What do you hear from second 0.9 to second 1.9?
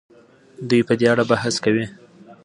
دې اړه بحث کوي.